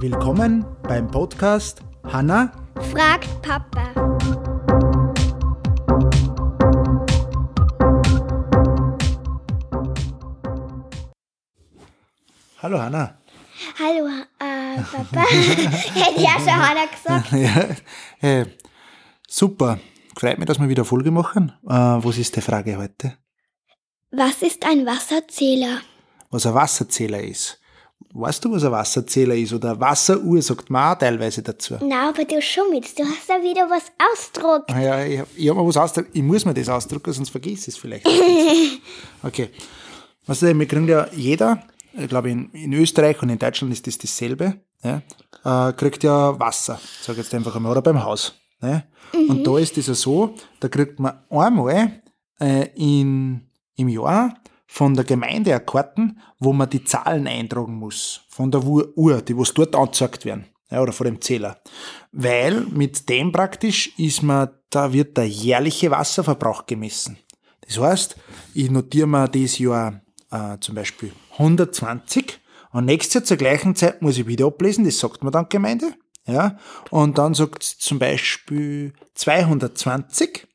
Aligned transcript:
Willkommen 0.00 0.64
beim 0.82 1.10
Podcast 1.10 1.80
Hanna 2.04 2.52
Fragt 2.90 3.28
Papa. 3.42 3.92
Hallo 12.58 12.80
Hanna. 12.80 13.18
Hallo, 13.78 14.08
äh, 14.38 14.80
Papa. 14.92 15.20
Hätte 15.30 16.20
ja 16.20 16.32
schon 16.38 16.48
Hanna 16.48 16.86
gesagt. 16.86 17.32
ja, 17.32 18.28
äh, 18.28 18.46
super. 19.26 19.78
Freut 20.16 20.38
mich, 20.38 20.46
dass 20.46 20.60
wir 20.60 20.68
wieder 20.68 20.84
Folge 20.84 21.10
machen. 21.10 21.52
Äh, 21.64 21.70
was 21.72 22.18
ist 22.18 22.36
die 22.36 22.40
Frage 22.40 22.76
heute? 22.76 23.16
Was 24.10 24.42
ist 24.42 24.64
ein 24.66 24.84
Wasserzähler? 24.84 25.80
Was 26.32 26.46
ein 26.46 26.54
Wasserzähler 26.54 27.22
ist. 27.22 27.60
Weißt 28.14 28.44
du, 28.44 28.50
was 28.52 28.64
ein 28.64 28.72
Wasserzähler 28.72 29.34
ist? 29.36 29.52
Oder 29.52 29.78
Wasseruhr 29.78 30.42
sagt 30.42 30.68
man 30.70 30.92
auch 30.94 30.98
teilweise 30.98 31.42
dazu. 31.42 31.76
Na, 31.82 32.08
aber 32.08 32.24
du 32.24 32.42
schummelst. 32.42 32.98
Du 32.98 33.04
hast 33.04 33.28
da 33.28 33.34
wieder 33.34 33.68
was 33.70 33.84
ausdruckt. 34.12 34.70
Ah 34.72 34.80
Ja, 34.80 35.04
ich, 35.04 35.20
hab- 35.20 35.28
habe 35.28 35.60
mir 35.60 35.66
was 35.68 35.76
ausdrucken. 35.76 36.10
Ich 36.12 36.22
muss 36.22 36.44
mir 36.44 36.54
das 36.54 36.68
ausdrucken, 36.68 37.12
sonst 37.12 37.30
vergiss 37.30 37.62
ich 37.68 37.74
es 37.74 37.76
vielleicht. 37.76 38.08
okay. 39.22 39.50
Weißt 40.26 40.42
du, 40.42 40.58
wir 40.58 40.66
kriegen 40.66 40.88
ja 40.88 41.06
jeder, 41.12 41.62
ich 41.94 42.08
glaube 42.08 42.30
in, 42.30 42.50
in 42.52 42.72
Österreich 42.72 43.20
und 43.22 43.28
in 43.28 43.38
Deutschland 43.38 43.72
ist 43.72 43.86
das 43.86 43.98
dasselbe, 43.98 44.60
ja, 44.82 45.02
äh, 45.44 45.72
kriegt 45.74 46.02
ja 46.04 46.38
Wasser, 46.38 46.80
sag 47.02 47.16
jetzt 47.16 47.34
einfach 47.34 47.54
einmal, 47.56 47.72
oder 47.72 47.82
beim 47.82 48.02
Haus. 48.02 48.34
Ne? 48.60 48.84
Und 49.28 49.46
da 49.46 49.58
ist 49.58 49.76
es 49.78 49.86
ja 49.88 49.94
so, 49.94 50.34
da 50.60 50.68
kriegt 50.68 50.98
man 51.00 51.18
einmal 51.28 52.02
äh, 52.40 52.68
in, 52.76 53.48
im 53.76 53.88
Jahr 53.88 54.34
von 54.72 54.94
der 54.94 55.04
Gemeinde 55.04 55.50
eine 55.50 55.62
Karten, 55.62 56.18
wo 56.38 56.54
man 56.54 56.70
die 56.70 56.82
Zahlen 56.82 57.26
eintragen 57.26 57.74
muss. 57.74 58.22
Von 58.30 58.50
der 58.50 58.64
Uhr, 58.64 59.20
die 59.20 59.36
was 59.36 59.52
dort 59.52 59.76
angezeigt 59.76 60.24
werden. 60.24 60.46
Ja, 60.70 60.80
oder 60.80 60.94
von 60.94 61.04
dem 61.04 61.20
Zähler. 61.20 61.60
Weil 62.10 62.62
mit 62.62 63.06
dem 63.10 63.32
praktisch 63.32 63.92
ist 63.98 64.22
man, 64.22 64.48
da 64.70 64.90
wird 64.94 65.18
der 65.18 65.28
jährliche 65.28 65.90
Wasserverbrauch 65.90 66.64
gemessen. 66.64 67.18
Das 67.60 67.78
heißt, 67.78 68.16
ich 68.54 68.70
notiere 68.70 69.06
mir 69.06 69.28
dieses 69.28 69.58
Jahr 69.58 70.00
äh, 70.30 70.56
zum 70.58 70.74
Beispiel 70.74 71.12
120 71.32 72.40
und 72.72 72.86
nächstes 72.86 73.12
Jahr 73.12 73.24
zur 73.24 73.36
gleichen 73.36 73.76
Zeit 73.76 74.00
muss 74.00 74.16
ich 74.16 74.26
wieder 74.26 74.46
ablesen, 74.46 74.86
das 74.86 74.98
sagt 74.98 75.22
man 75.22 75.34
dann 75.34 75.50
Gemeinde. 75.50 75.92
Ja, 76.26 76.56
und 76.88 77.18
dann 77.18 77.34
sagt 77.34 77.62
es 77.62 77.76
zum 77.76 77.98
Beispiel 77.98 78.94
220 79.16 80.46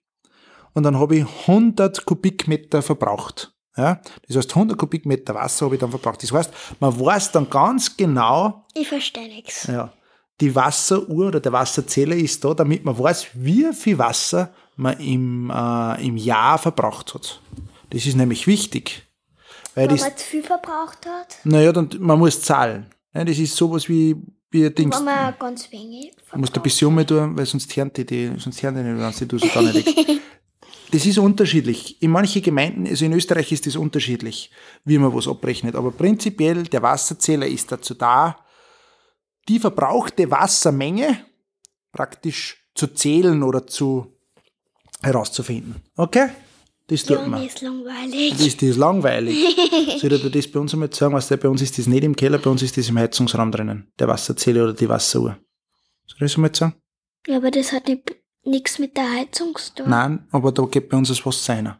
und 0.73 0.81
dann 0.81 0.97
habe 0.97 1.17
ich 1.17 1.25
100 1.47 2.03
Kubikmeter 2.03 2.81
verbraucht. 2.81 3.53
Ja, 3.77 4.01
das 4.27 4.35
heißt, 4.37 4.49
100 4.55 4.77
Kubikmeter 4.77 5.35
Wasser 5.35 5.65
habe 5.65 5.75
ich 5.75 5.81
dann 5.81 5.91
verbraucht. 5.91 6.23
Das 6.23 6.31
heißt, 6.31 6.51
man 6.79 6.99
weiß 6.99 7.31
dann 7.31 7.47
ganz 7.49 7.95
genau, 7.95 8.65
Ich 8.73 8.87
verstehe 8.87 9.27
nichts. 9.27 9.67
ja, 9.67 9.93
die 10.41 10.53
Wasseruhr 10.55 11.27
oder 11.27 11.39
der 11.39 11.51
Wasserzähler 11.53 12.15
ist 12.15 12.43
da, 12.43 12.53
damit 12.53 12.83
man 12.83 12.97
weiß, 12.97 13.27
wie 13.33 13.71
viel 13.73 13.97
Wasser 13.99 14.51
man 14.75 14.99
im, 14.99 15.51
äh, 15.51 16.05
im 16.05 16.17
Jahr 16.17 16.57
verbraucht 16.57 17.13
hat. 17.13 17.39
Das 17.91 18.05
ist 18.05 18.15
nämlich 18.15 18.47
wichtig. 18.47 19.03
Weil 19.75 19.89
Wenn 19.89 19.95
das, 19.95 20.01
man 20.01 20.17
zu 20.17 20.25
viel 20.25 20.43
verbraucht 20.43 21.05
hat, 21.05 21.37
naja, 21.43 21.71
dann, 21.71 21.89
man 21.99 22.17
muss 22.19 22.41
zahlen. 22.41 22.87
Ja, 23.13 23.23
das 23.23 23.37
ist 23.37 23.55
sowas 23.55 23.87
wie, 23.87 24.15
wie 24.49 24.69
Dings. 24.71 24.97
wenn 24.97 25.05
man 25.05 25.35
ganz 25.39 25.71
wenig 25.71 26.13
Du 26.31 26.39
musst 26.39 26.55
ein 26.55 26.63
bisschen 26.63 26.87
umtun, 26.87 27.37
weil 27.37 27.45
sonst 27.45 27.75
hören 27.75 27.91
die, 27.95 28.05
die, 28.05 28.31
sonst 28.37 28.61
hören 28.61 28.75
die 28.75 28.81
nicht, 28.81 28.99
wenn 28.99 29.13
sie 29.13 29.27
du 29.27 29.37
so 29.37 29.61
nicht. 29.61 29.87
Das 30.91 31.05
ist 31.05 31.17
unterschiedlich. 31.17 32.01
In 32.01 32.11
manchen 32.11 32.41
Gemeinden, 32.41 32.87
also 32.87 33.03
in 33.05 33.13
Österreich 33.13 33.51
ist 33.51 33.65
das 33.67 33.75
unterschiedlich, 33.75 34.51
wie 34.85 34.97
man 34.97 35.13
was 35.13 35.27
abrechnet. 35.27 35.75
Aber 35.75 35.91
prinzipiell, 35.91 36.63
der 36.63 36.81
Wasserzähler 36.81 37.45
ist 37.47 37.71
dazu 37.71 37.93
da, 37.93 38.37
die 39.49 39.59
verbrauchte 39.59 40.29
Wassermenge 40.31 41.25
praktisch 41.91 42.63
zu 42.75 42.87
zählen 42.87 43.43
oder 43.43 43.67
zu 43.67 44.17
herauszufinden. 45.01 45.75
Okay? 45.95 46.29
Das 46.87 47.03
tut 47.03 47.17
Ja, 47.17 47.27
man. 47.27 47.41
mir 47.41 47.47
ist 47.47 47.61
langweilig. 47.61 48.31
Das 48.31 48.41
ist, 48.47 48.61
das 48.61 48.69
ist 48.69 48.77
langweilig. 48.77 49.35
Soll 49.99 50.13
ich 50.13 50.21
dir 50.21 50.29
das 50.29 50.47
bei 50.47 50.59
uns 50.59 50.73
einmal 50.73 50.93
sagen? 50.93 51.13
Weißt 51.13 51.31
du, 51.31 51.37
bei 51.37 51.49
uns 51.49 51.61
ist 51.61 51.77
das 51.77 51.87
nicht 51.87 52.03
im 52.03 52.15
Keller, 52.15 52.37
bei 52.37 52.49
uns 52.49 52.61
ist 52.61 52.77
das 52.77 52.87
im 52.87 52.97
Heizungsraum 52.97 53.51
drinnen. 53.51 53.91
Der 53.99 54.07
Wasserzähler 54.07 54.63
oder 54.63 54.73
die 54.73 54.87
Wasseruhr. 54.87 55.37
Soll 56.05 56.15
ich 56.15 56.19
das 56.31 56.35
einmal 56.35 56.55
sagen? 56.55 56.75
Ja, 57.27 57.37
aber 57.37 57.51
das 57.51 57.73
hat 57.73 57.89
nichts 58.47 58.79
mit 58.79 58.95
der 58.97 59.11
Heizung 59.11 59.55
zu 59.55 59.75
tun. 59.75 59.89
Nein, 59.89 60.27
aber 60.31 60.51
da 60.51 60.63
geht 60.63 60.89
bei 60.89 60.97
uns 60.97 61.09
das 61.09 61.25
Wasser 61.25 61.53
rein. 61.55 61.75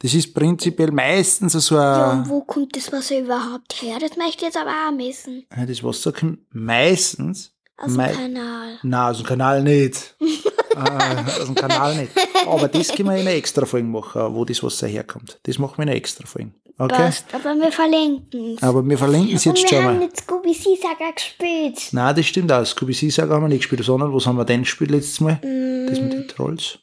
Das 0.00 0.14
ist 0.14 0.34
prinzipiell 0.34 0.90
meistens 0.90 1.52
so 1.52 1.76
Ja, 1.76 2.10
ein, 2.10 2.18
und 2.20 2.28
wo 2.28 2.40
kommt 2.40 2.74
das 2.76 2.90
Wasser 2.92 3.20
überhaupt 3.20 3.80
her? 3.82 3.98
Das 4.00 4.16
möchte 4.16 4.38
ich 4.38 4.42
jetzt 4.42 4.56
aber 4.56 4.70
auch 4.88 4.92
messen. 4.92 5.46
Ja, 5.56 5.64
das 5.64 5.82
Wasser 5.84 6.12
kommt 6.12 6.40
meistens, 6.52 7.52
Aus 7.76 7.92
dem 7.92 7.98
Kanal. 8.00 8.78
nein, 8.82 9.10
aus 9.10 9.18
dem 9.18 9.26
Kanal 9.26 9.62
nicht. 9.62 10.16
äh, 10.20 11.40
aus 11.40 11.46
dem 11.46 11.54
Kanal 11.54 11.94
nicht. 11.96 12.10
Aber 12.46 12.66
das 12.66 12.88
können 12.88 13.10
wir 13.10 13.14
in 13.16 13.20
einer 13.28 13.36
extra 13.36 13.64
Folge 13.64 13.86
machen, 13.86 14.34
wo 14.34 14.44
das 14.44 14.60
Wasser 14.64 14.88
herkommt. 14.88 15.38
Das 15.44 15.58
machen 15.58 15.78
wir 15.78 15.82
in 15.84 15.88
einer 15.90 15.96
extra 15.96 16.26
Folge. 16.26 16.50
Okay? 16.84 16.96
Passt, 16.96 17.26
aber 17.32 17.54
wir 17.54 17.70
verlinken 17.70 18.56
es. 18.56 18.62
Aber 18.62 18.84
wir 18.84 18.98
verlinken 18.98 19.36
es 19.36 19.44
jetzt 19.44 19.62
wir 19.62 19.68
schon 19.68 19.78
haben 19.78 19.98
mal. 19.98 20.06
mit 20.06 20.16
Scooby 20.16 20.52
Saga 20.52 21.10
gespielt. 21.14 21.78
Nein, 21.92 22.16
das 22.16 22.26
stimmt 22.26 22.50
auch. 22.50 22.64
Scooby 22.64 22.92
Saga 22.92 23.34
haben 23.34 23.42
wir 23.44 23.48
nicht 23.48 23.60
gespielt, 23.60 23.84
sondern 23.84 24.12
was 24.12 24.26
haben 24.26 24.36
wir 24.36 24.44
denn 24.44 24.62
gespielt 24.62 24.90
letztes 24.90 25.20
Mal? 25.20 25.34
Das 25.40 26.00
mit 26.00 26.08
Mm, 26.08 26.10
den 26.10 26.28
Trolls. 26.28 26.78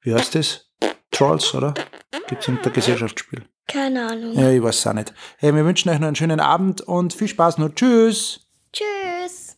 Wie 0.00 0.12
heißt 0.12 0.34
das? 0.34 0.66
Trolls, 1.12 1.54
oder? 1.54 1.74
Gibt's 2.26 2.48
im 2.48 2.60
der 2.62 2.72
Gesellschaftsspiel. 2.72 3.44
keine 3.68 4.08
Ahnung. 4.08 4.32
Ja, 4.36 4.50
ich 4.50 4.62
weiß 4.62 4.76
es 4.78 4.86
auch 4.86 4.92
nicht. 4.94 5.12
Hey, 5.38 5.54
wir 5.54 5.64
wünschen 5.64 5.88
euch 5.90 6.00
noch 6.00 6.08
einen 6.08 6.16
schönen 6.16 6.40
Abend 6.40 6.80
und 6.80 7.14
viel 7.14 7.28
Spaß 7.28 7.58
noch. 7.58 7.68
Tschüss! 7.74 8.40
Tschüss. 8.72 9.56